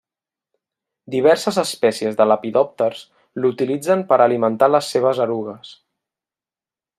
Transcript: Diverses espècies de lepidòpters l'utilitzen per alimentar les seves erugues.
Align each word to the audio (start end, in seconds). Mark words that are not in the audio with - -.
Diverses 1.15 1.59
espècies 1.63 2.17
de 2.21 2.27
lepidòpters 2.29 3.03
l'utilitzen 3.43 4.03
per 4.13 4.19
alimentar 4.27 4.71
les 4.77 4.91
seves 4.97 5.23
erugues. 5.27 5.77